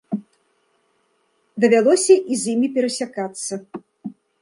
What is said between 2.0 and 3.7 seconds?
і з імі перасякацца.